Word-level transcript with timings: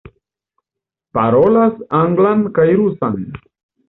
Parolas 1.17 1.75
anglan 1.99 2.41
kaj 2.57 2.65
rusan. 2.81 3.21